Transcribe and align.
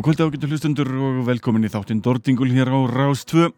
Góð 0.00 0.14
kvöldi 0.16 0.24
ágættu 0.24 0.48
hlustundur 0.48 0.88
og 0.96 1.16
velkomin 1.26 1.66
í 1.66 1.68
þáttinn 1.68 1.98
Dordingul 2.00 2.48
hér 2.48 2.70
á 2.72 2.78
Rás 2.88 3.20
2. 3.28 3.50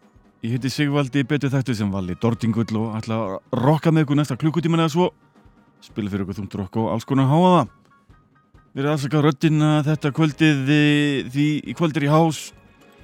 Ég 0.43 0.51
heiti 0.57 0.71
Sigvaldi 0.75 1.23
betur 1.23 1.53
þættu 1.53 1.75
sem 1.79 1.91
vali 1.93 2.17
Dordingul 2.19 2.65
og 2.81 2.97
ætla 2.99 3.15
að 3.15 3.61
rokka 3.63 3.93
með 3.95 4.03
ykkur 4.03 4.19
næsta 4.19 4.35
klukkutíman 4.41 4.83
eða 4.83 4.91
svo. 4.91 5.07
Spila 5.79 6.11
fyrir 6.11 6.25
ykkur 6.25 6.41
þúmt 6.41 6.57
rokk 6.59 6.79
og 6.83 6.89
alls 6.91 7.07
konar 7.07 7.29
háaða. 7.31 7.61
Við 8.75 8.83
erum 8.83 8.97
afsakað 8.97 9.23
röttina 9.29 9.69
þetta 9.87 10.11
kvöldið 10.17 10.73
því 11.31 11.47
í 11.63 11.75
kvöldir 11.79 12.09
í 12.09 12.11
hás. 12.11 12.41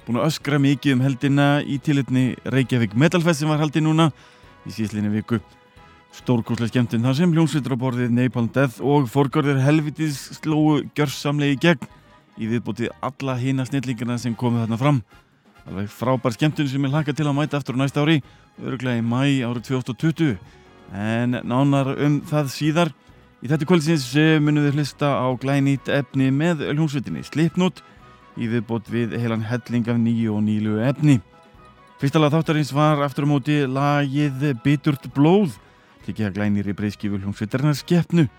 Búin 0.03 0.19
að 0.19 0.27
öskra 0.33 0.59
mikið 0.59 0.97
um 0.97 1.05
heldina 1.07 1.45
í 1.63 1.77
tilitni 1.79 2.25
Reykjavík 2.43 2.97
Metalfest 2.99 3.39
sem 3.39 3.53
var 3.53 3.63
haldið 3.63 3.85
núna 3.87 4.09
í 4.67 4.73
síðslinni 4.75 5.13
viku. 5.13 5.39
Stórkoslega 6.11 6.73
skemmtinn 6.73 7.07
þar 7.07 7.15
sem 7.15 7.31
hljómsveitur 7.31 7.79
á 7.79 7.83
borðið 7.87 8.11
Napalm 8.19 8.51
Death 8.51 8.83
og 8.83 9.07
forgörðir 9.07 9.63
helvitis 9.63 10.25
slóu 10.41 10.81
gjörsamlegi 10.91 11.61
gegn 11.69 11.87
í 12.39 12.47
viðbútið 12.47 12.93
alla 13.03 13.35
hína 13.39 13.65
snillingina 13.67 14.17
sem 14.19 14.35
komið 14.37 14.65
þarna 14.65 14.79
fram. 14.79 15.01
Alveg 15.67 15.91
frábær 15.91 16.33
skemmtun 16.33 16.69
sem 16.71 16.87
ég 16.87 16.93
hlaka 16.93 17.13
til 17.13 17.27
að 17.27 17.35
mæta 17.37 17.59
aftur 17.59 17.77
á 17.77 17.81
næsta 17.83 18.01
ári, 18.01 18.21
öruglega 18.63 19.01
í 19.01 19.05
mæ 19.05 19.43
árið 19.45 19.67
2020. 19.67 20.37
En 20.95 21.37
nánar 21.45 21.91
um 21.99 22.19
það 22.25 22.51
síðar. 22.55 22.93
Í 23.43 23.47
þetta 23.51 23.67
kvöldsins 23.69 24.07
munum 24.43 24.65
við 24.65 24.79
hlusta 24.79 25.11
á 25.15 25.27
glænýtt 25.39 25.91
efni 25.93 26.31
með 26.33 26.65
hljómsveitinni 26.73 27.23
Slipnot 27.27 27.83
í 28.39 28.47
viðbútt 28.51 28.89
við 28.91 29.15
heilan 29.19 29.45
helling 29.47 29.87
af 29.91 29.99
nýju 29.99 30.35
og 30.35 30.43
nýlu 30.47 30.79
efni. 30.83 31.19
Fyrsta 31.99 32.19
lag 32.19 32.31
þáttarins 32.31 32.71
var 32.71 33.01
aftur 33.03 33.27
á 33.27 33.31
móti 33.31 33.55
lagið 33.67 34.45
Biturt 34.63 35.09
Blóð, 35.15 35.57
tekið 36.05 36.29
að 36.29 36.37
glænýri 36.37 36.75
breyskifu 36.75 37.19
hljómsveitarnar 37.19 37.75
skeppnu. 37.75 38.29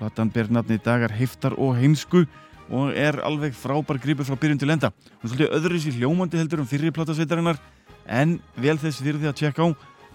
Platan 0.00 0.32
ber 0.32 0.48
nafni 0.48 0.80
dagar 0.80 1.12
heiftar 1.12 1.56
og 1.60 1.76
heimsku 1.76 2.24
og 2.70 2.94
er 2.94 3.18
alveg 3.26 3.54
frábær 3.56 3.98
gripur 4.02 4.26
frá 4.26 4.38
byrjun 4.38 4.60
til 4.60 4.70
enda. 4.70 4.92
Hún 5.20 5.26
er 5.26 5.32
svolítið 5.34 5.54
öðru 5.58 5.80
sér 5.82 5.98
hljómandi 5.98 6.38
heldur 6.38 6.62
um 6.62 6.70
fyrir 6.70 6.94
platasveitarinnar 6.94 7.58
en 8.06 8.38
vel 8.56 8.78
þess 8.78 9.02
virði 9.04 9.30
að 9.30 9.38
tjekka 9.42 9.66
á 9.66 9.68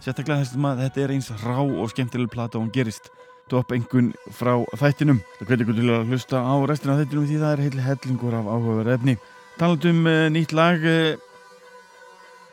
sérstaklega 0.04 0.44
þessum 0.44 0.68
að 0.70 0.82
þetta 0.86 1.04
er 1.04 1.14
eins 1.16 1.30
rá 1.44 1.60
og 1.62 1.92
skemmtileg 1.92 2.32
plata 2.32 2.60
hún 2.60 2.72
gerist 2.74 3.12
topp 3.52 3.76
engun 3.76 4.12
frá 4.34 4.56
þættinum. 4.80 5.22
Það 5.38 5.52
hveti 5.52 5.66
ykkur 5.66 5.78
til 5.80 5.92
að 5.94 6.10
hlusta 6.10 6.42
á 6.42 6.56
restina 6.66 6.96
af 6.96 7.04
þættinum 7.04 7.28
því 7.30 7.40
það 7.44 7.54
er 7.54 7.64
heil 7.66 7.86
hellingur 7.90 8.38
af 8.40 8.50
áhugaverð 8.50 8.96
efni. 8.96 9.18
Talandum 9.60 10.02
uh, 10.10 10.26
nýtt 10.34 10.56
lag 10.56 10.82
uh, 10.82 11.16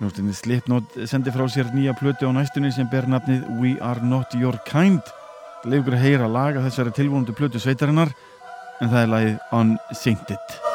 Njóstinni 0.03 0.35
Slipnot 0.35 0.97
sendi 1.07 1.31
frá 1.31 1.47
sér 1.51 1.71
nýja 1.75 1.95
plötu 1.95 2.27
á 2.27 2.33
næstunni 2.35 2.73
sem 2.75 2.89
ber 2.91 3.07
nafnið 3.07 3.47
We 3.61 3.77
Are 3.81 4.03
Not 4.03 4.35
Your 4.35 4.59
Kind. 4.67 5.03
Leifur 5.63 5.95
að 5.95 6.03
heyra 6.03 6.27
laga 6.27 6.65
þessari 6.65 6.95
tilvonandi 6.97 7.35
plötu 7.39 7.61
sveitarinnar 7.63 8.11
en 8.83 8.91
það 8.91 9.03
er 9.05 9.11
lagið 9.15 9.57
on 9.61 9.77
to 9.95 10.72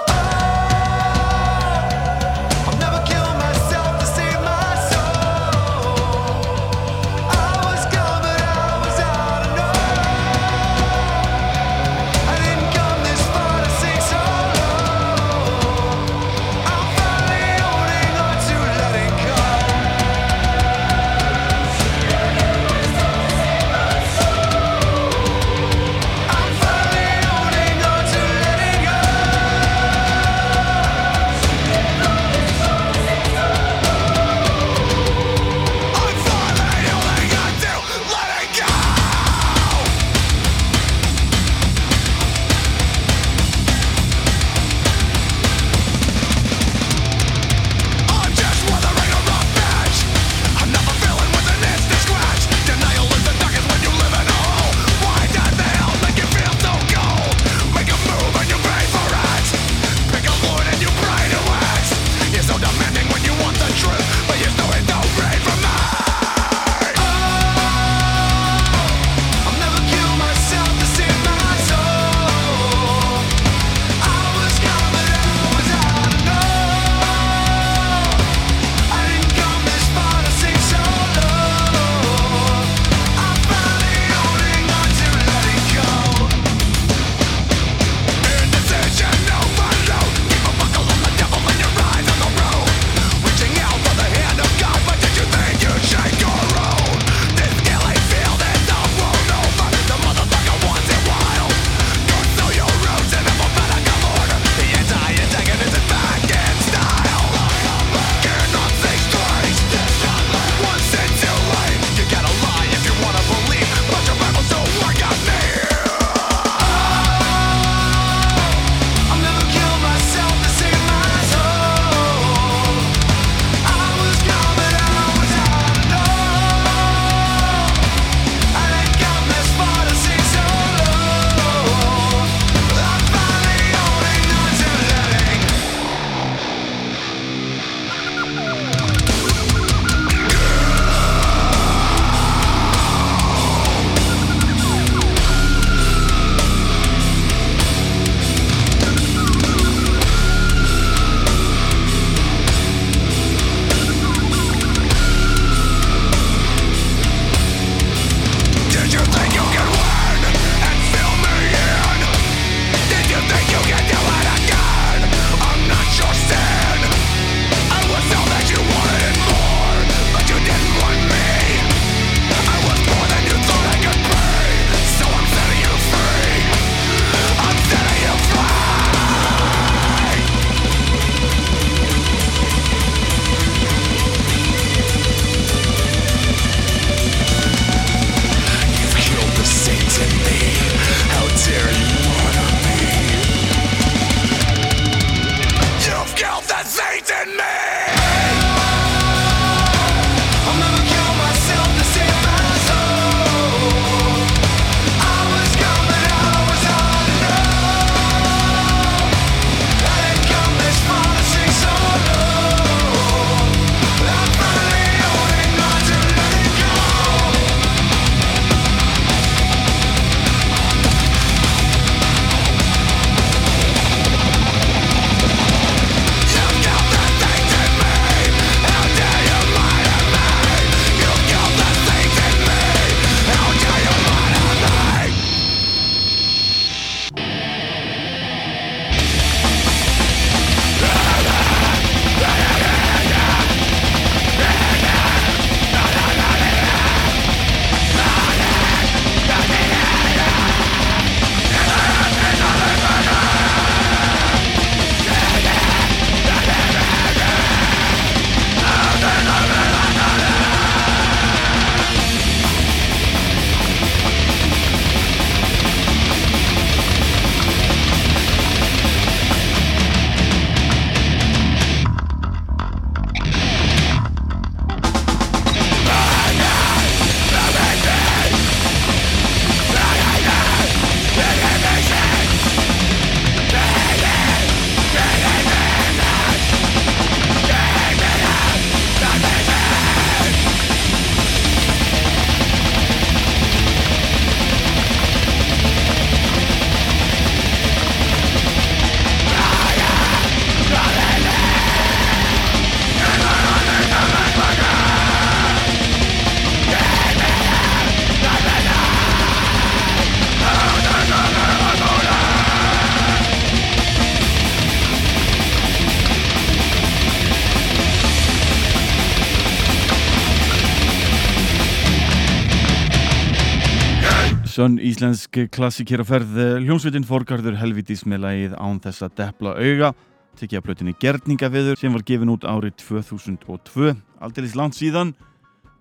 Sönn 324.57 324.79
íslensk 324.81 325.37
klassík 325.53 325.91
hér 325.93 326.01
á 326.01 326.05
ferð 326.09 326.31
hljómsveitin 326.63 327.03
Forgarður 327.05 327.59
helvitis 327.59 327.99
með 328.09 328.23
lagið 328.23 328.53
án 328.57 328.79
þess 328.81 329.03
að 329.05 329.11
depla 329.19 329.51
auga. 329.53 329.91
Tekja 330.39 330.63
plötinni 330.65 330.95
Gerdningaveður 330.97 331.77
sem 331.77 331.93
var 331.93 332.01
gefin 332.07 332.31
út 332.33 332.47
árið 332.49 332.73
2002 332.81 333.91
aldrei 334.17 334.47
langt 334.57 334.73
síðan. 334.79 335.11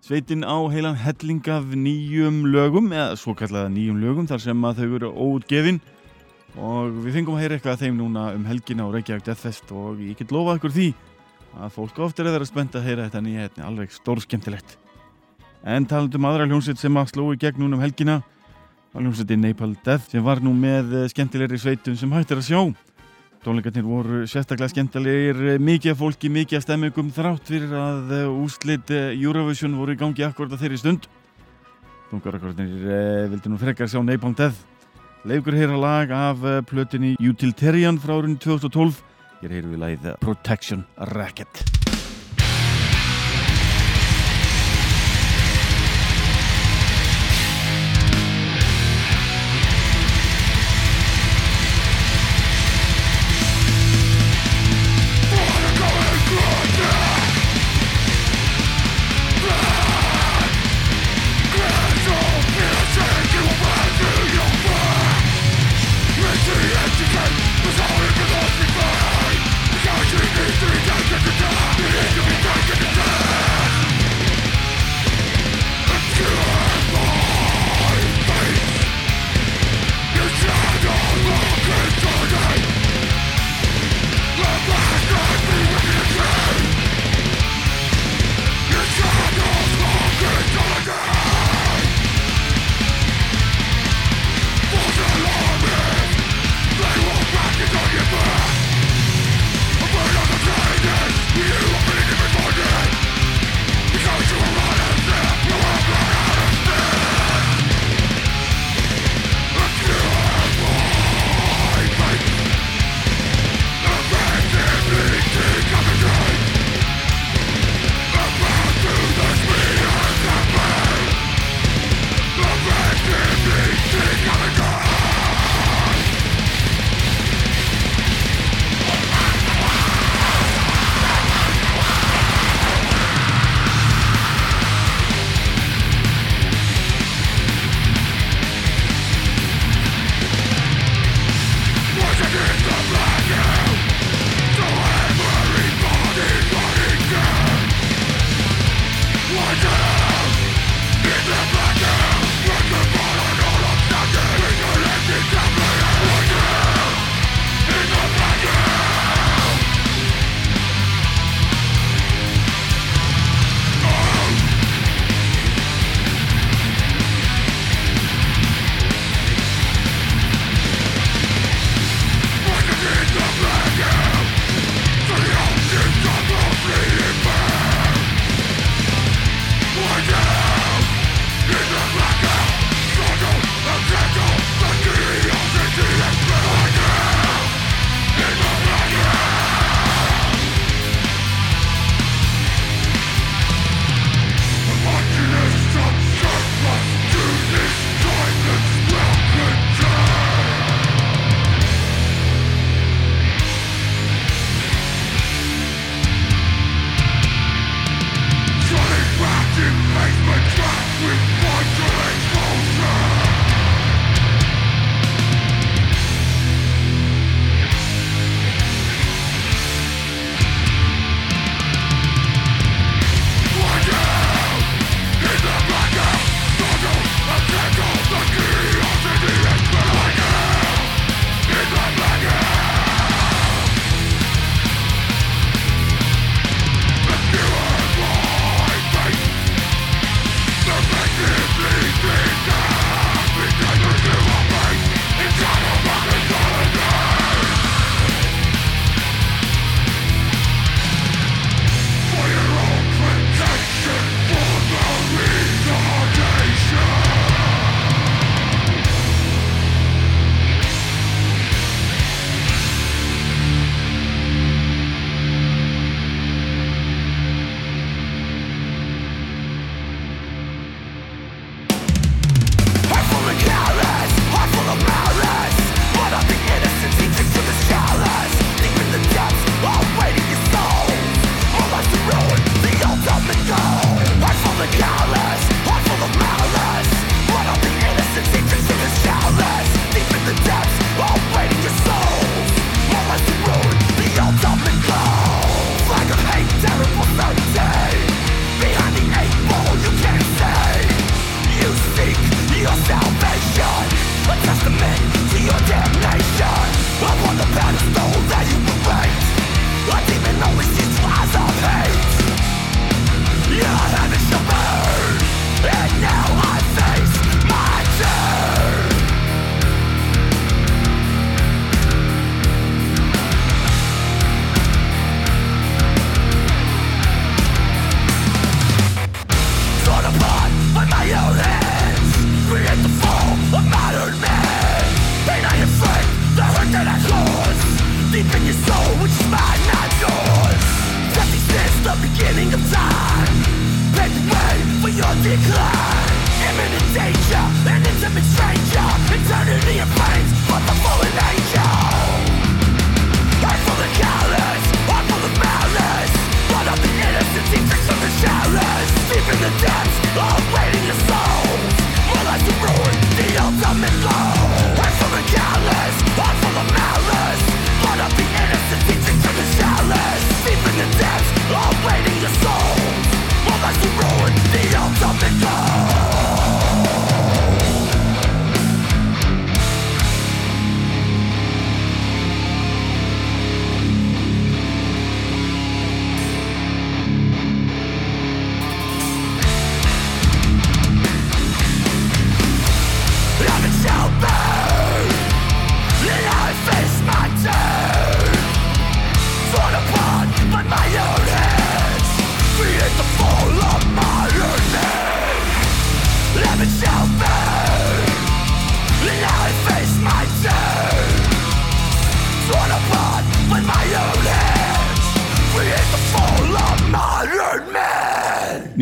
Sveitin 0.04 0.44
á 0.44 0.60
heilan 0.68 1.00
helling 1.00 1.40
af 1.48 1.72
nýjum 1.72 2.42
lögum 2.52 2.92
eða 2.92 3.16
svo 3.16 3.32
kallaða 3.32 3.72
nýjum 3.72 4.04
lögum 4.04 4.28
þar 4.28 4.44
sem 4.44 4.68
að 4.68 4.82
þau 4.82 5.00
eru 5.00 5.12
óutgefin 5.24 5.80
og 6.60 7.00
við 7.00 7.16
fengum 7.16 7.40
að 7.40 7.46
heyra 7.46 7.56
eitthvað 7.56 7.78
að 7.78 7.86
þeim 7.86 7.98
núna 8.02 8.28
um 8.36 8.46
helgina 8.52 8.84
á 8.84 8.92
Reykjavík 8.92 9.24
Death 9.32 9.48
Fest 9.48 9.72
og 9.72 10.04
ég 10.04 10.20
get 10.20 10.36
lofað 10.36 10.60
ykkur 10.60 10.76
því 10.76 10.92
að 11.64 11.76
fólk 11.80 12.04
ofta 12.10 12.26
er 12.26 12.28
að 12.28 12.40
vera 12.42 12.52
spennt 12.52 12.76
að 12.76 12.88
heyra 12.90 13.08
þetta 13.08 13.24
nýja 13.24 13.48
hérna, 13.48 13.72
alveg 13.72 13.96
stór 13.96 14.20
skemmtilegt 14.20 14.76
en 15.64 15.88
talandum 15.88 16.28
aðra 16.28 16.44
hljómsveit 16.44 16.76
sem 16.76 17.00
að 17.00 17.14
slói 17.16 17.38
gegn 17.40 17.64
núna 17.64 17.80
um 17.80 17.86
helgina 17.88 18.22
var 18.92 19.04
hljómsveitin 19.04 19.42
Napal 19.44 19.74
Death 19.84 20.10
sem 20.12 20.24
var 20.24 20.42
nú 20.44 20.52
með 20.56 20.92
eh, 20.94 21.08
skemmtilegri 21.12 21.58
sveitum 21.60 21.96
sem 21.98 22.12
hættir 22.12 22.40
að 22.40 22.48
sjá. 22.48 22.60
Tónleikarnir 23.46 23.86
voru 23.86 24.22
sérstaklega 24.30 24.72
skemmtilegir 24.72 25.42
eh, 25.54 25.58
mikið 25.62 25.94
af 25.94 26.00
fólki, 26.02 26.30
mikið 26.32 26.60
af 26.60 26.66
stemmingum 26.66 27.10
þrátt 27.14 27.50
fyrir 27.50 27.74
að 27.76 28.14
eh, 28.16 28.30
úslit 28.44 28.92
Eurovision 28.94 29.76
voru 29.78 29.96
í 29.96 30.00
gangi 30.00 30.26
akkurat 30.26 30.56
að 30.56 30.64
þeirri 30.64 30.82
stund. 30.82 31.10
Dungarakvarnir 32.10 32.86
vildi 33.32 33.50
nú 33.50 33.58
frekar 33.58 33.90
sjá 33.90 33.98
Napal 34.04 34.36
Death. 34.38 34.62
Leikur 35.26 35.56
heyra 35.58 35.74
lag 35.74 36.12
af 36.14 36.44
plötinni 36.70 37.16
Utilitarian 37.18 37.98
frá 37.98 38.14
árunni 38.14 38.38
2012 38.38 39.02
hér 39.42 39.58
heyru 39.58 39.74
við 39.74 39.82
lagið 39.82 40.14
Protection 40.22 40.86
Racket 41.12 41.85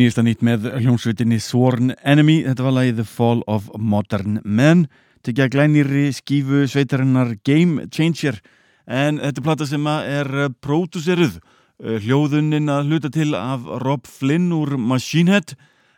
Nýjasta 0.05 0.21
nýtt 0.21 0.43
með 0.45 0.65
hljómsveitinni 0.83 1.39
Sworn 1.41 1.95
Enemy, 2.05 2.43
þetta 2.45 2.61
var 2.61 2.73
lagið 2.75 2.99
The 2.99 3.05
Fall 3.09 3.39
of 3.49 3.71
Modern 3.73 4.35
Men. 4.45 4.83
Tekja 5.25 5.47
glænýri 5.49 6.11
skífu 6.13 6.67
sveitarinnar 6.69 7.31
Game 7.41 7.87
Changer. 7.89 8.37
En 8.85 9.17
þetta 9.17 9.41
er 9.41 9.45
plata 9.47 9.65
sem 9.65 9.87
er 9.89 10.29
pródúseruð 10.61 11.39
eh, 11.39 11.95
hljóðuninn 12.05 12.69
að 12.69 12.91
hluta 12.91 13.09
til 13.15 13.33
af 13.33 13.65
Rob 13.81 14.05
Flynn 14.05 14.53
úr 14.53 14.75
Machine 14.77 15.33
Head. 15.33 15.55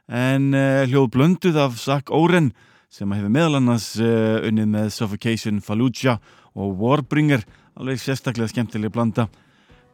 En 0.08 0.54
eh, 0.56 0.86
hljóð 0.88 1.10
blönduð 1.18 1.60
af 1.66 1.76
Zach 1.84 2.08
Oren 2.08 2.54
sem 2.88 3.12
hefur 3.12 3.34
meðal 3.36 3.60
annars 3.60 3.90
eh, 4.00 4.38
unnið 4.48 4.72
með 4.78 4.94
Suffocation, 5.02 5.60
Fallujah 5.60 6.24
og 6.56 6.80
Warbringer. 6.80 7.44
Alveg 7.76 8.00
sérstaklega 8.00 8.56
skemmtileg 8.56 8.96
blanda 8.96 9.28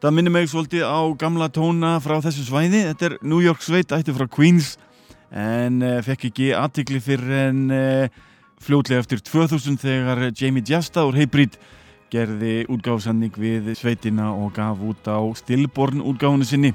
Það 0.04 0.12
minnir 0.12 0.32
mig 0.34 0.50
svolítið 0.52 0.82
á 0.84 1.00
gamla 1.16 1.46
tóna 1.48 1.94
frá 2.04 2.18
þessu 2.20 2.42
svæði. 2.44 2.82
Þetta 2.90 3.06
er 3.06 3.12
New 3.24 3.38
York 3.40 3.62
sveit, 3.64 3.88
ætti 3.96 4.12
frá 4.12 4.26
Queens 4.28 4.74
en 5.32 5.78
uh, 5.80 6.02
fekk 6.04 6.26
ekki 6.28 6.50
aðtikli 6.52 7.00
fyrir 7.00 7.32
en 7.38 7.62
uh, 7.72 8.18
fljótlega 8.60 9.00
eftir 9.00 9.22
2000 9.24 9.80
þegar 9.80 10.20
Jamie 10.36 10.60
Jasta 10.68 11.06
úr 11.08 11.16
Heybrid 11.16 11.56
gerði 12.12 12.66
útgáðsending 12.68 13.40
við 13.40 13.72
sveitina 13.80 14.28
og 14.36 14.52
gaf 14.58 14.84
út 14.84 15.08
á 15.08 15.24
Stillborn 15.40 16.04
útgáðinu 16.04 16.50
sinni. 16.52 16.74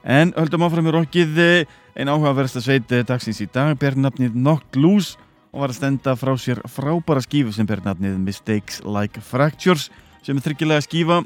En 0.00 0.32
höldum 0.32 0.64
áfram 0.64 0.88
með 0.88 0.96
rokkið 1.02 1.44
einn 1.44 2.08
áhugaversta 2.08 2.64
sveit 2.64 2.88
dagsins 2.88 3.44
í 3.44 3.50
dag, 3.52 3.76
bernafnið 3.76 4.32
Knocked 4.32 4.80
Loose 4.80 5.20
og 5.52 5.66
var 5.66 5.76
að 5.76 5.82
stenda 5.82 6.16
frá 6.16 6.32
sér 6.40 6.64
frábæra 6.72 7.20
skífu 7.20 7.52
sem 7.52 7.68
bernafnið 7.68 8.16
Mistakes 8.24 8.80
Like 8.88 9.20
Fractures 9.20 9.90
sem 10.24 10.40
er 10.40 10.48
þryggilega 10.48 10.88
skífa 10.88 11.20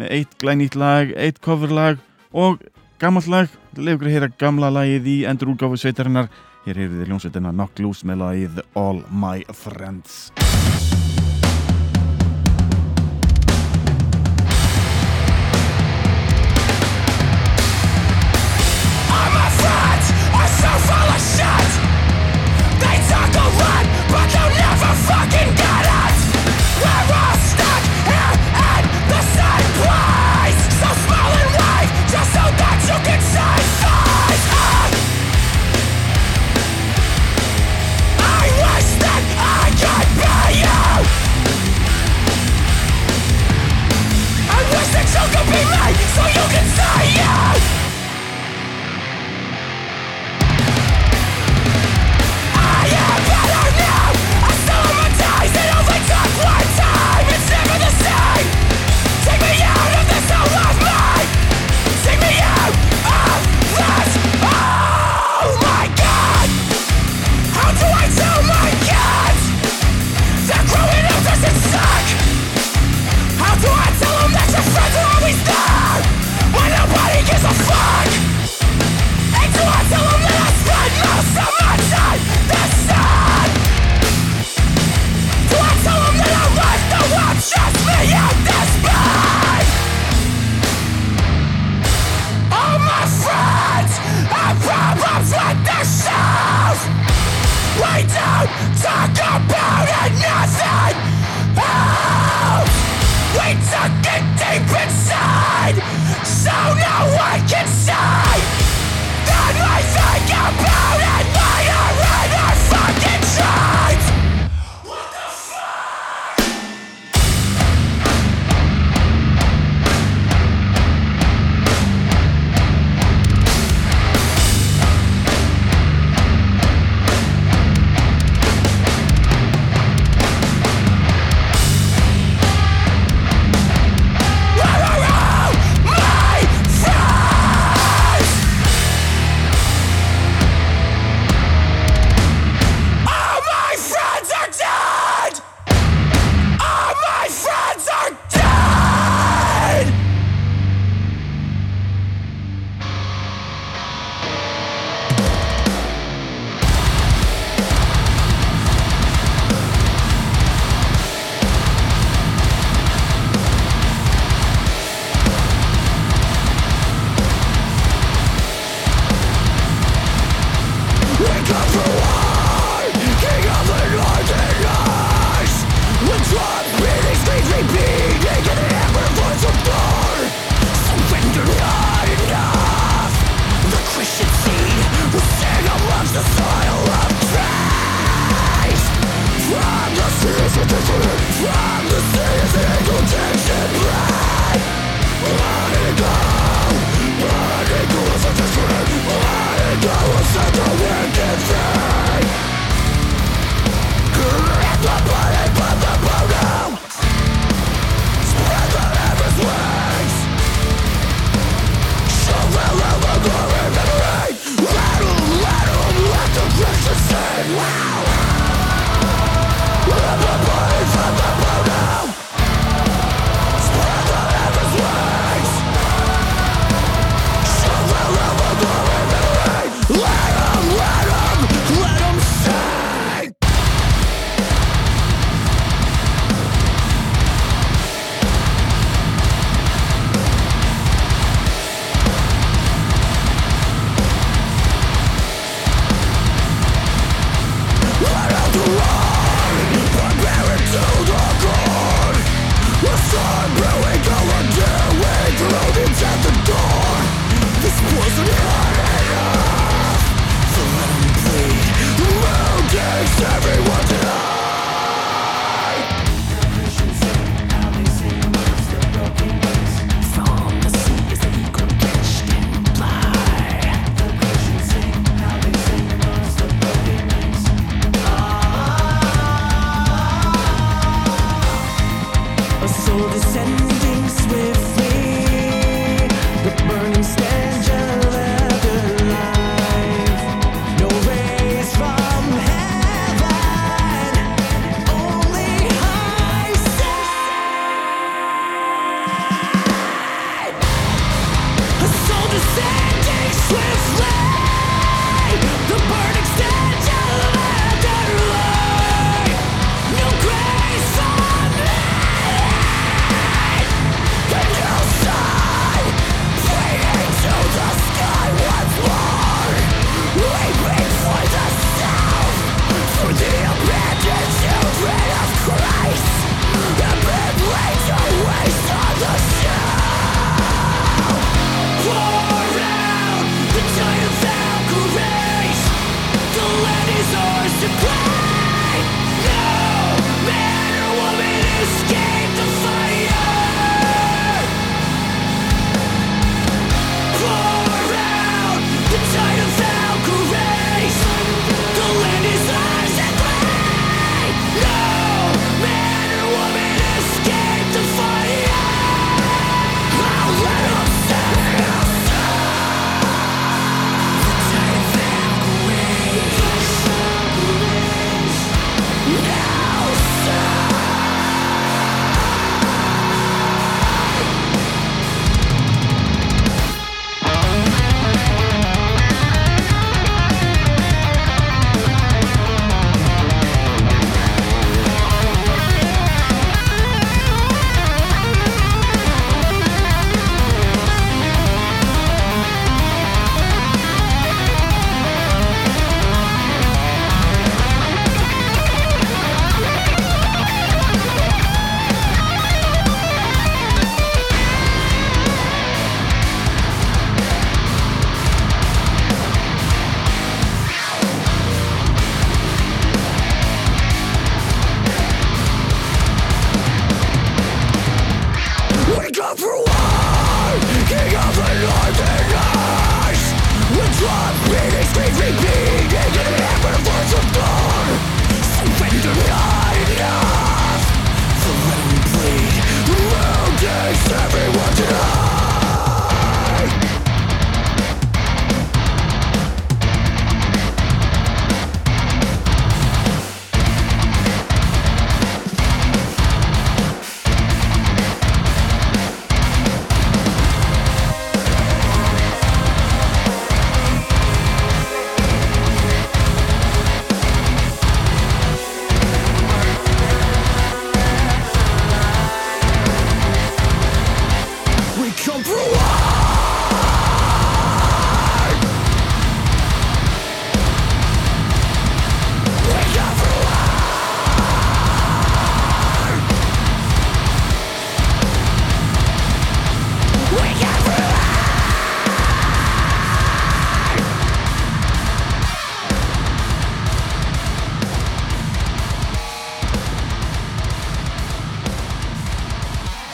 með 0.00 0.14
eitt 0.18 0.38
glænýtt 0.42 0.78
lag, 0.78 1.12
eitt 1.16 1.42
coverlag 1.44 2.00
og 2.32 2.62
gammalt 3.02 3.30
lag. 3.30 3.52
Leiður 3.76 4.08
að 4.08 4.16
heyra 4.16 4.32
gamla 4.40 4.72
lagið 4.72 5.12
í 5.12 5.18
endur 5.28 5.54
úrgáfu 5.54 5.80
sveitarinnar. 5.82 6.30
Hér 6.66 6.84
heyrðið 6.84 7.08
hljómsveitina 7.10 7.54
Knock 7.54 7.82
Loose 7.82 8.06
með 8.06 8.22
lagið 8.22 8.64
All 8.78 9.02
My 9.10 9.42
Friends 9.50 10.30
So 46.14 46.20
you 46.26 46.46
can 46.52 46.66
say 46.66 47.14
yeah 47.16 47.81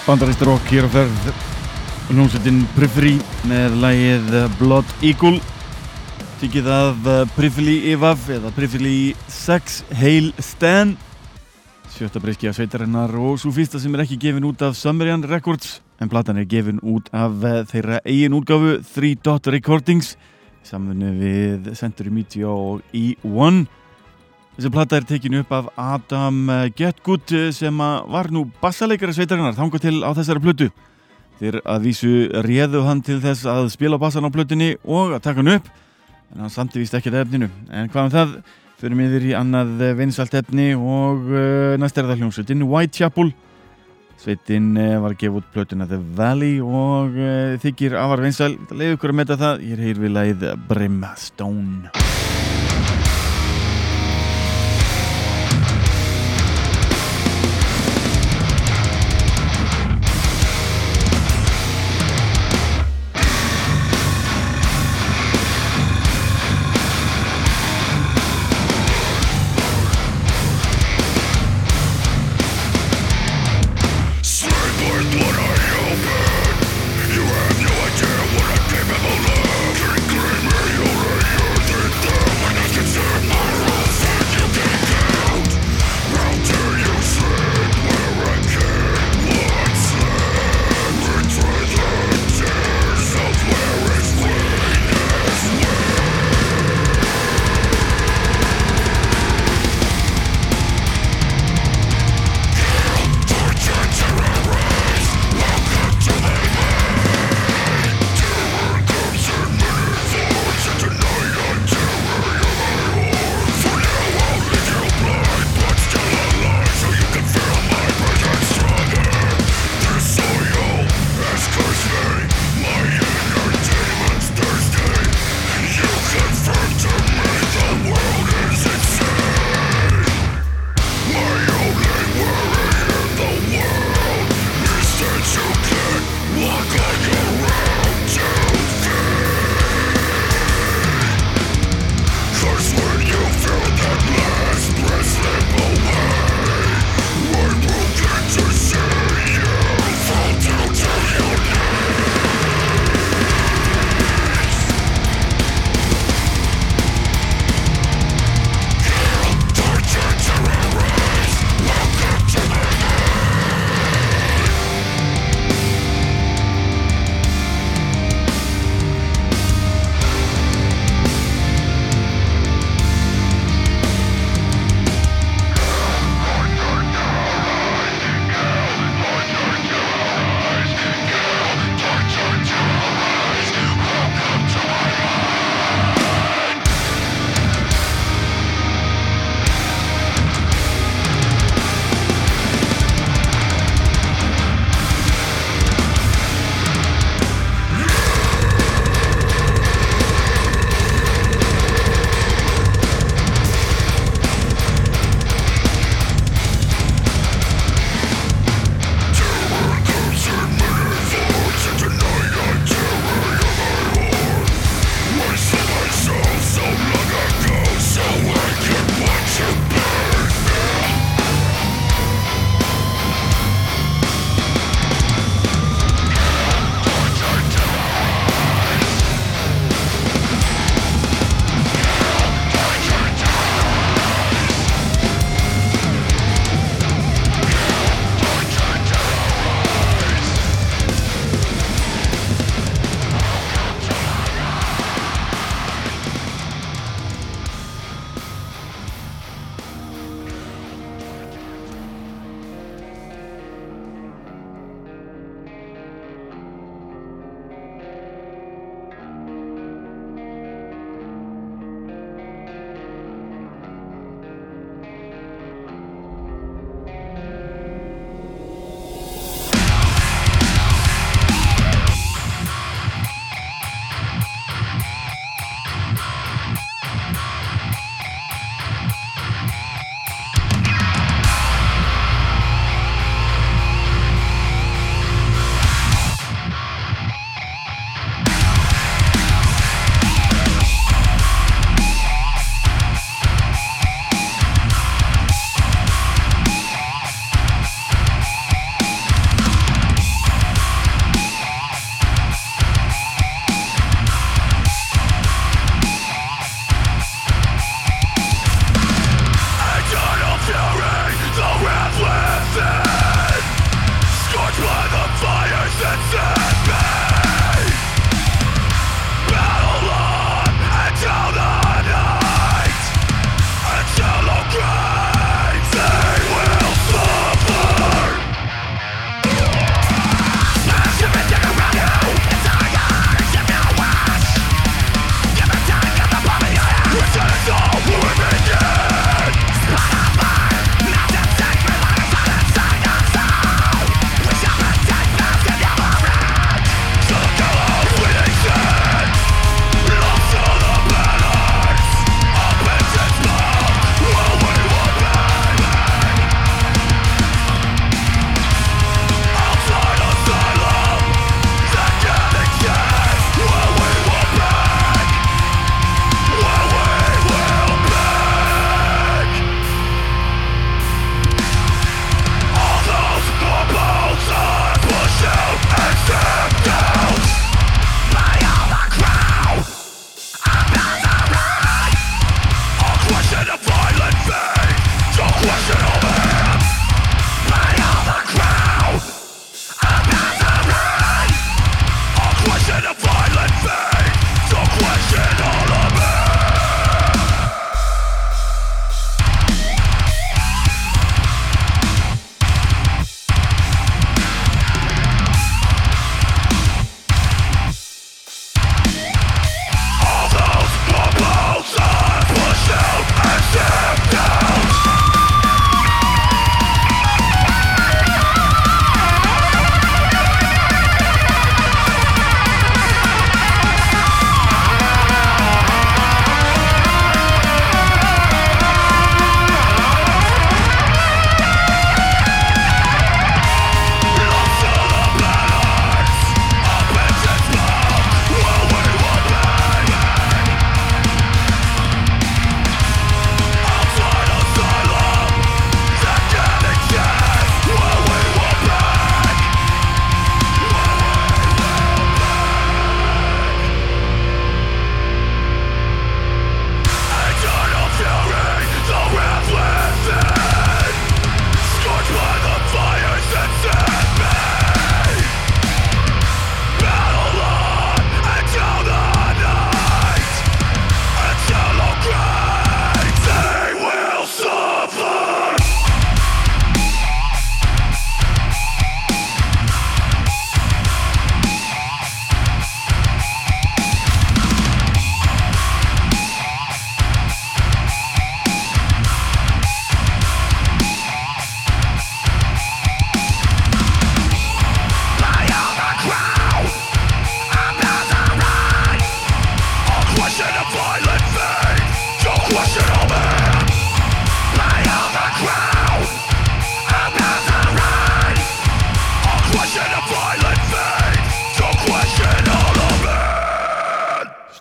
Bandarist 0.09 0.40
rock 0.40 0.71
hér 0.73 0.87
á 0.88 0.90
ferð. 0.90 1.27
Hljómsveitin 2.09 2.62
Prifri 2.73 3.11
með 3.44 3.75
lægið 3.83 4.31
Blood 4.57 4.92
Eagle 5.05 5.37
Tykkið 6.40 6.71
af 6.73 7.11
Prifli 7.35 7.75
Ivaf 7.92 8.23
eða 8.33 8.49
Prifli 8.57 9.12
6 9.29 9.77
Hail 10.01 10.31
Stan. 10.40 10.94
Sjötta 11.92 12.23
breyski 12.25 12.49
af 12.49 12.57
sveitarinnar 12.57 13.12
og 13.21 13.37
svo 13.42 13.53
fyrsta 13.53 13.77
sem 13.83 13.92
er 13.99 14.07
ekki 14.07 14.16
gefin 14.23 14.49
út 14.49 14.64
af 14.64 14.79
Summerian 14.81 15.27
Records 15.29 15.83
en 16.01 16.09
platan 16.09 16.40
er 16.40 16.49
gefin 16.49 16.81
út 16.81 17.12
af 17.12 17.37
þeirra 17.68 18.01
eigin 18.09 18.38
útgáfu 18.40 18.79
Three 18.94 19.21
Dot 19.21 19.53
Recordings 19.53 20.14
samfunni 20.64 21.12
við 21.21 21.75
Century 21.77 22.14
Media 22.16 22.49
og 22.49 22.81
E1 22.97 23.66
Þessi 24.59 24.73
platta 24.75 24.99
er 24.99 25.05
tekinu 25.07 25.38
upp 25.44 25.53
af 25.55 25.66
Adam 25.79 26.38
eh, 26.51 26.64
Getgood 26.75 27.31
eh, 27.31 27.53
sem 27.55 27.77
var 27.79 28.27
nú 28.35 28.40
bassaleikari 28.59 29.14
sveitarinnar 29.14 29.55
þángu 29.55 29.79
til 29.79 30.01
á 30.03 30.11
þessari 30.18 30.42
plötu. 30.42 30.66
Þeir 31.38 31.61
að 31.62 31.87
vísu 31.87 32.11
réðu 32.42 32.81
hann 32.83 32.99
til 33.07 33.21
þess 33.23 33.47
að 33.47 33.71
spila 33.71 34.01
bassan 34.03 34.27
á 34.27 34.35
plötunni 34.35 34.73
og 34.83 35.14
að 35.14 35.23
taka 35.29 35.44
hann 35.44 35.53
upp 35.53 35.71
en 36.35 36.42
hann 36.42 36.51
samti 36.51 36.83
vist 36.83 36.99
ekki 36.99 37.14
það 37.14 37.29
efninu. 37.29 37.51
En 37.71 37.87
hvað 37.92 38.09
um 38.09 38.12
það, 38.16 38.35
fyrir 38.83 38.99
miður 38.99 39.29
í 39.31 39.37
annað 39.38 39.87
vinsalt 40.01 40.35
efni 40.42 40.73
og 40.75 41.31
næst 41.79 42.03
er 42.03 42.11
það 42.11 42.25
hljómsveitin 42.25 42.66
Whitechapel. 42.66 43.31
Sveitin 44.18 44.73
var 44.75 45.12
að 45.12 45.21
gefa 45.23 45.38
út 45.38 45.51
plötuna 45.55 45.87
The 45.87 46.03
Valley 46.18 46.59
og 46.59 47.14
þykir 47.62 47.94
afar 48.03 48.27
vinsal. 48.27 48.57
Leif 48.75 48.99
ykkur 48.99 49.14
að 49.14 49.21
metta 49.23 49.38
það, 49.38 49.66
ég 49.71 49.79
er 49.79 49.87
heyr 49.87 50.03
við 50.03 50.16
lagið 50.18 50.49
Brimstone. 50.66 52.08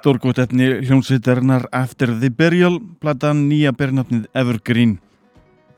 Stórgótt 0.07 0.37
efni 0.37 0.63
hljómsveitarnar 0.87 1.65
After 1.75 2.07
the 2.19 2.29
Burial, 2.31 2.77
platan 3.03 3.41
nýja 3.49 3.73
bernafnið 3.75 4.29
Evergreen. 4.31 4.93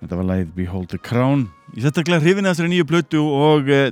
Þetta 0.04 0.20
var 0.20 0.28
lægið 0.30 0.52
Behold 0.54 0.92
the 0.92 1.00
Crown. 1.02 1.48
Ég 1.74 1.82
sett 1.82 1.98
ekki 1.98 2.14
hrifin 2.14 2.46
að 2.46 2.54
þessari 2.54 2.70
nýju 2.76 2.86
plötu 2.92 3.24
og 3.26 3.72
uh, 3.74 3.88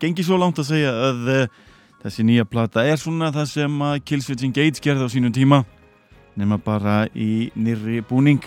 gengi 0.00 0.24
svo 0.24 0.38
langt 0.40 0.56
að 0.62 0.70
segja 0.70 0.94
að 1.10 1.28
uh, 1.28 1.42
þessi 2.06 2.24
nýja 2.24 2.46
plata 2.48 2.86
er 2.88 2.96
svona 3.02 3.28
það 3.34 3.50
sem 3.50 3.76
að 3.90 3.98
Killswitch 4.08 4.46
Engage 4.48 4.80
gerði 4.86 5.04
á 5.04 5.12
sínum 5.12 5.34
tíma 5.36 5.58
nema 6.40 6.56
bara 6.56 7.02
í 7.12 7.50
nýri 7.52 8.00
búning. 8.08 8.40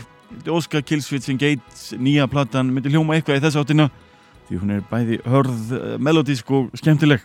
Óska 0.49 0.81
Killswitch 0.81 1.29
Engage 1.29 2.01
nýja 2.01 2.25
platan 2.25 2.73
myndi 2.73 2.89
hljóma 2.89 3.19
eitthvað 3.19 3.37
í 3.37 3.45
þess 3.45 3.61
áttina 3.61 3.91
því 4.49 4.63
hún 4.63 4.73
er 4.79 4.81
bæði 4.89 5.21
hörð, 5.29 5.61
uh, 5.77 5.93
melodísk 6.01 6.49
og 6.49 6.73
skemmtileg. 6.81 7.21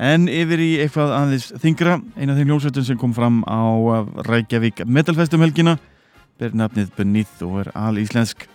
En 0.00 0.30
yfir 0.32 0.60
í 0.64 0.68
eitthvað 0.80 1.10
aðeins 1.12 1.50
þingra, 1.60 1.98
eina 2.16 2.32
af 2.32 2.38
þeim 2.38 2.48
hljómsveitum 2.48 2.84
sem 2.86 2.98
kom 3.00 3.10
fram 3.12 3.42
á 3.44 3.60
Reykjavík 4.24 4.86
Metalfestum 4.88 5.42
helgina 5.44 5.74
ber 6.40 6.54
nafnið 6.56 6.94
Beneath 6.96 7.42
og 7.44 7.58
er 7.60 7.68
alíslensk. 7.76 8.46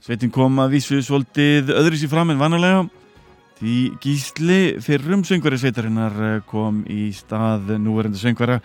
Sveitin 0.00 0.32
kom 0.32 0.56
að 0.62 0.78
vísu 0.78 1.02
svolítið 1.04 1.74
öðru 1.76 2.00
sér 2.00 2.08
fram 2.08 2.32
en 2.32 2.40
vanalega 2.40 2.86
því 3.58 3.74
gísli 4.00 4.60
fyrrum 4.80 5.26
söngveri 5.28 5.58
sveitarinnar 5.60 6.16
kom 6.48 6.80
í 6.88 7.10
stað 7.12 7.74
núverandi 7.76 8.16
söngvera 8.22 8.56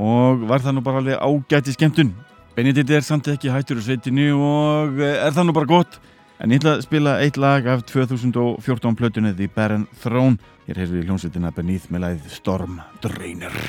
og 0.00 0.46
var 0.48 0.64
það 0.64 0.78
nú 0.78 0.84
bara 0.86 1.02
alveg 1.02 1.20
ágæti 1.20 1.76
skemmtun. 1.76 2.14
Benedikt 2.56 2.96
er 2.96 3.04
samt 3.04 3.28
ekki 3.28 3.52
hættur 3.52 3.82
úr 3.82 3.84
sveitinu 3.84 4.30
og 4.40 5.04
er 5.04 5.28
það 5.36 5.50
nú 5.50 5.56
bara 5.60 5.68
gott 5.76 6.00
en 6.40 6.54
ég 6.54 6.60
ætla 6.60 6.76
að 6.78 6.84
spila 6.86 7.16
eitt 7.20 7.38
lag 7.40 7.68
af 7.68 7.84
2014 7.90 8.96
plötunni 8.96 9.34
The 9.36 9.50
Baron 9.54 9.86
Throne. 10.02 10.40
Hér 10.68 10.82
heyrðu 10.82 11.00
við 11.00 11.10
hljómsveitina 11.10 11.54
Beneath 11.56 11.90
með 11.92 12.06
læð 12.06 12.30
Storm 12.40 12.80
Drainer 13.04 13.60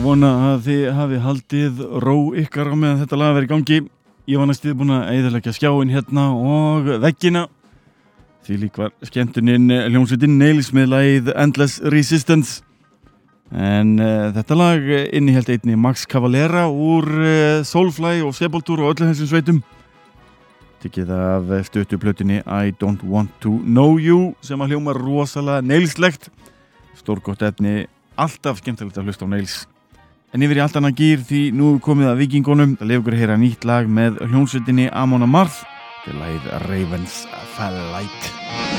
Ég 0.00 0.06
vona 0.08 0.28
að 0.54 0.62
þið 0.64 0.84
hafi 0.96 1.18
haldið 1.20 1.80
ró 2.00 2.14
ykkar 2.40 2.70
á 2.72 2.74
meðan 2.80 3.00
þetta 3.02 3.16
lag 3.20 3.34
verið 3.36 3.50
gangi. 3.50 3.76
Ég 4.32 4.40
var 4.40 4.46
næstuði 4.48 4.76
búin 4.78 4.92
að 4.96 5.10
eðalega 5.12 5.52
skjáin 5.52 5.90
hérna 5.92 6.22
og 6.32 6.86
veggina. 7.02 7.42
Því 8.46 8.54
lík 8.62 8.78
var 8.80 8.94
skemmtuninn 9.04 9.66
hljómsveitin 9.90 10.38
Nails 10.40 10.70
með 10.72 10.86
lagið 10.94 11.26
Endless 11.34 11.82
Resistance. 11.92 12.62
En 13.52 13.98
uh, 14.00 14.30
þetta 14.38 14.56
lag 14.56 14.88
innihjalt 15.18 15.50
einni 15.52 15.76
Max 15.76 16.06
Cavalera 16.08 16.62
úr 16.72 17.04
uh, 17.20 17.60
Soulfly 17.68 18.22
og 18.24 18.32
Sepultura 18.38 18.86
og 18.86 18.94
öllu 18.94 19.10
þessum 19.10 19.28
sveitum. 19.34 19.58
Tikið 20.80 21.12
af 21.12 21.52
stöttu 21.68 21.98
plötunni 22.00 22.40
I 22.46 22.72
Don't 22.80 23.04
Want 23.04 23.36
To 23.44 23.52
Know 23.66 24.00
You 24.00 24.30
sem 24.40 24.64
að 24.64 24.72
hljóma 24.72 24.96
rosalega 24.96 25.60
Nailslegt. 25.60 26.30
Stórgótt 26.96 27.44
efni, 27.44 27.84
alltaf 28.16 28.64
skemmtilegt 28.64 28.96
að 28.96 29.12
hlusta 29.12 29.28
á 29.28 29.32
Nails. 29.36 29.58
En 30.30 30.44
yfir 30.46 30.60
í 30.60 30.62
allt 30.62 30.76
annað 30.78 31.00
gýr 31.00 31.22
því 31.26 31.40
nú 31.58 31.72
komið 31.82 32.12
að 32.12 32.20
vikingunum. 32.22 32.76
Það 32.78 32.92
lefur 32.92 33.02
ykkur 33.02 33.16
að 33.16 33.22
heyra 33.24 33.38
nýtt 33.42 33.66
lag 33.66 33.90
með 33.90 34.22
hljómsveitinni 34.28 34.86
Amon 35.02 35.26
Amarth. 35.26 35.64
Er 36.06 36.20
lagið 36.22 36.50
Ravens 36.68 37.24
Flight. 37.56 38.30
Sails 38.30 38.69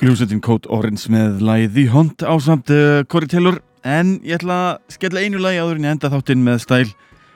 Hljómsveitin 0.00 0.40
Code 0.40 0.68
Orange 0.72 1.10
með 1.12 1.42
lagið 1.44 1.74
The 1.74 1.82
Hunt 1.92 2.22
á 2.24 2.32
samt 2.40 2.70
uh, 2.72 3.02
Corey 3.04 3.28
Taylor. 3.28 3.58
En 3.84 4.14
ég 4.24 4.38
ætla 4.38 4.56
að 4.70 4.94
skella 4.96 5.20
einu 5.20 5.42
lagi 5.44 5.60
áður 5.60 5.76
en 5.76 5.88
ég 5.90 5.96
enda 5.98 6.12
þáttinn 6.14 6.44
með 6.46 6.62
stæl 6.64 6.86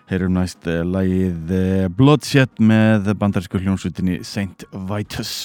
heyrum 0.08 0.32
næst 0.38 0.64
uh, 0.72 0.80
lagið 0.80 1.52
uh, 1.52 1.84
Bloodshed 1.92 2.56
með 2.64 3.12
bandarísku 3.20 3.60
hljómsveitinni 3.60 4.22
Saint 4.24 4.64
Vitus 4.88 5.42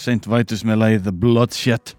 St. 0.00 0.30
Vitus 0.30 0.64
með 0.68 0.80
lagið 0.84 1.04
The 1.08 1.16
Bloodshed 1.24 1.96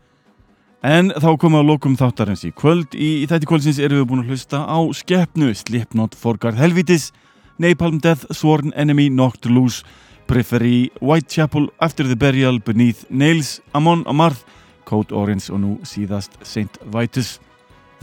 En 0.83 1.13
þá 1.15 1.29
komum 1.39 1.55
við 1.55 1.61
að 1.61 1.69
lokum 1.69 1.93
þáttarins 1.95 2.41
í 2.43 2.49
kvöld. 2.51 2.91
Í, 2.91 3.23
í 3.23 3.27
þætti 3.31 3.47
kvöldsins 3.47 3.77
erum 3.79 4.01
við 4.01 4.07
búin 4.09 4.23
að 4.25 4.33
hlusta 4.33 4.59
á 4.67 4.79
Skeppnu, 4.91 5.53
Slipknot, 5.55 6.17
Forgard 6.19 6.59
Helvitis, 6.59 7.13
Napalm 7.55 8.01
Death, 8.03 8.27
Sworn 8.35 8.73
Enemy, 8.75 9.05
Knocked 9.07 9.47
Loose, 9.47 9.87
Periphery, 10.27 10.91
Whitechapel, 10.99 11.69
After 11.79 12.03
the 12.03 12.17
Burial, 12.19 12.59
Beneath, 12.59 13.05
Nails, 13.09 13.61
Amon 13.73 14.03
Amarth, 14.11 14.43
Code 14.83 15.15
Orange 15.15 15.47
og 15.55 15.63
nú 15.63 15.77
síðast 15.87 16.35
St. 16.43 16.83
Vitus. 16.91 17.37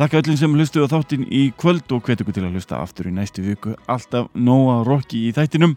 Þakka 0.00 0.22
öllum 0.22 0.40
sem 0.40 0.56
hlustuðu 0.56 0.88
á 0.88 0.92
þáttin 0.96 1.28
í 1.28 1.50
kvöld 1.60 1.92
og 1.92 2.08
hvet 2.08 2.24
ykkur 2.24 2.38
til 2.38 2.46
að 2.46 2.56
hlusta 2.56 2.80
aftur 2.80 3.10
í 3.10 3.12
næstu 3.12 3.44
viku. 3.44 3.76
Alltaf 3.92 4.32
nóga 4.32 4.80
rocki 4.88 5.26
í 5.28 5.36
þættinum. 5.36 5.76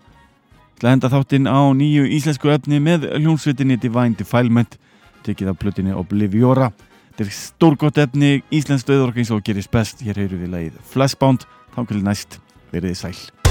Það 0.81 0.89
henda 0.89 1.11
þáttin 1.13 1.51
á 1.51 1.59
nýju 1.75 2.07
íslensku 2.17 2.51
efni 2.53 2.79
með 2.83 3.07
hljómsveitinni 3.19 3.77
Divine 3.81 4.17
Defilement, 4.19 4.79
tekið 5.23 5.53
af 5.53 5.61
plutinni 5.61 5.95
Obliviora. 5.95 6.71
Þetta 7.13 7.27
er 7.27 7.37
stórgótt 7.37 8.01
efni, 8.01 8.33
Íslands 8.51 8.87
döðorg 8.87 9.21
eins 9.21 9.31
og 9.31 9.45
gerist 9.45 9.71
best. 9.71 10.01
Hér 10.03 10.23
heyru 10.23 10.41
við 10.41 10.55
leið 10.55 10.81
Flashbound, 10.95 11.47
þá 11.75 11.79
kvæli 11.85 12.03
næst, 12.09 12.41
verið 12.73 12.99
sæl. 12.99 13.42